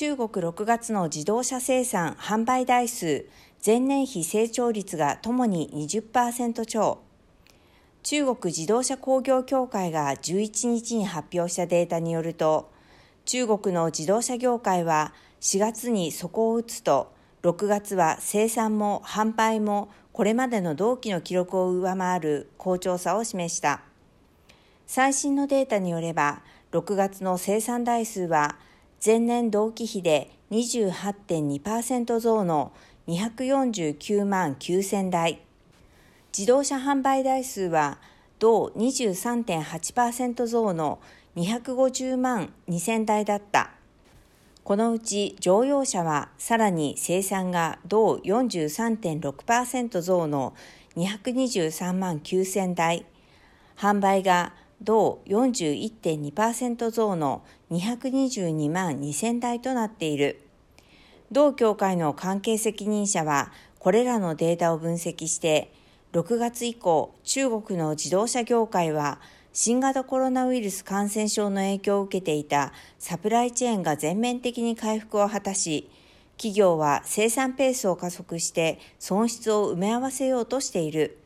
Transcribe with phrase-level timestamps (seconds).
[0.00, 3.26] 中国6月の自動車生産販売台数
[3.62, 7.02] 前年比成長率がともに20%超。
[8.02, 12.70] 中国自動車工業協会が11日に発表したデータによると
[13.26, 17.12] 中国の自動車業界は4月に底を打つと
[17.42, 23.82] 6月は生産も販売もこれまでの同期の記録を上回る好調さを示した。
[24.86, 26.40] 最新のデータによれば
[26.72, 28.56] 6月の生産台数は
[29.02, 32.72] 前年同期比で28.2%増の
[33.08, 35.40] 249万9000台
[36.36, 37.98] 自動車販売台数は
[38.38, 41.00] 同23.8%増の
[41.34, 43.70] 250万2000台だった。
[44.64, 50.54] このうち乗用車はさらに生産が同43.6%増の
[50.96, 53.06] 223万9000台、
[53.76, 60.40] 販売が同41.2%増の222万2000台となっている。
[61.30, 65.72] 同協会の関係責任者はこれらのデータを分析して
[66.12, 69.20] 6月以降中国の自動車業界は
[69.52, 75.88] 新型コロナウイルス感染症の影響を受けていたサプライチェーンが全面的に回復を果たし、
[76.36, 81.19] 企業は生産ペースを加速して損失を埋め合わせようとしている。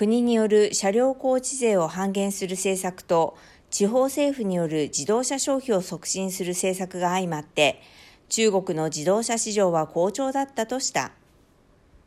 [0.00, 3.36] 国による車両工事税を半減する政策と
[3.68, 7.82] 地方政府による自動車消費を促進する政策が相まって
[8.30, 11.12] 中国の自動車市場は好調だったとした。